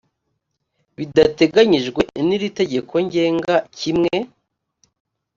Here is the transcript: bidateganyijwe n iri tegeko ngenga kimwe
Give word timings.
bidateganyijwe 0.97 2.01
n 2.27 2.29
iri 2.35 2.49
tegeko 2.59 2.93
ngenga 3.05 3.55
kimwe 3.77 4.15